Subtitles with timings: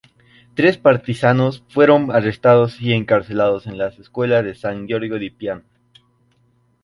[0.55, 5.61] Tres partisanos fueron arrestados y encarcelados en las escuelas de San Giorgio di Piano.